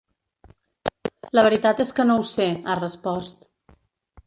[1.39, 3.49] La veritat és que no ho sé, ha respost.